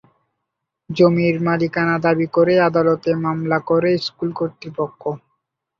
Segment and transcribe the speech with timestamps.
[0.89, 5.01] জমির মালিকানা দাবি করে আদালতে মামলা করে স্কুল কর্তৃপক্ষ।